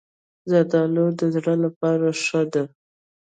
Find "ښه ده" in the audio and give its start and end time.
2.23-2.63